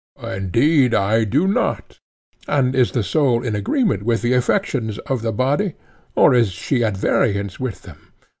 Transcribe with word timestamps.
Indeed, 0.23 0.95
I 0.95 1.25
do 1.25 1.47
not. 1.47 1.99
And 2.47 2.73
is 2.75 2.91
the 2.93 3.03
soul 3.03 3.43
in 3.43 3.55
agreement 3.55 4.01
with 4.01 4.23
the 4.23 4.33
affections 4.33 4.97
of 5.05 5.21
the 5.21 5.31
body? 5.31 5.75
or 6.15 6.33
is 6.33 6.49
she 6.51 6.83
at 6.83 6.97
variance 6.97 7.59
with 7.59 7.83
them? 7.83 8.11